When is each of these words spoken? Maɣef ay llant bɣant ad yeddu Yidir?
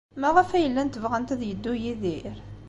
Maɣef 0.19 0.49
ay 0.51 0.65
llant 0.69 1.01
bɣant 1.03 1.33
ad 1.33 1.41
yeddu 1.45 1.73
Yidir? 1.83 2.35